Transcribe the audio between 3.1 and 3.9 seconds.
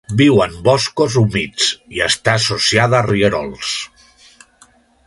rierols.